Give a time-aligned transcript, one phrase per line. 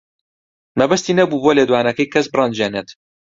[0.79, 2.89] مەبەستی نەبوو بە لێدوانەکەی کەس بڕەنجێنێت.